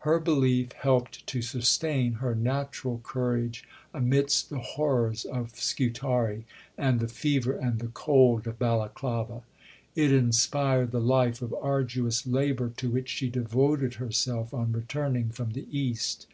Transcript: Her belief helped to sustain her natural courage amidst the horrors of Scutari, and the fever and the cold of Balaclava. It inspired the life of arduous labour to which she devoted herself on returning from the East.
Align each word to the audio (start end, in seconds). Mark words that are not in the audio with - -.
Her 0.00 0.18
belief 0.20 0.72
helped 0.72 1.26
to 1.28 1.40
sustain 1.40 2.16
her 2.20 2.34
natural 2.34 3.00
courage 3.02 3.64
amidst 3.94 4.50
the 4.50 4.58
horrors 4.58 5.24
of 5.24 5.58
Scutari, 5.58 6.44
and 6.76 7.00
the 7.00 7.08
fever 7.08 7.54
and 7.54 7.78
the 7.78 7.86
cold 7.88 8.46
of 8.46 8.58
Balaclava. 8.58 9.40
It 9.96 10.12
inspired 10.12 10.90
the 10.90 11.00
life 11.00 11.40
of 11.40 11.54
arduous 11.54 12.26
labour 12.26 12.70
to 12.76 12.90
which 12.90 13.08
she 13.08 13.30
devoted 13.30 13.94
herself 13.94 14.52
on 14.52 14.72
returning 14.72 15.30
from 15.30 15.52
the 15.52 15.66
East. 15.70 16.26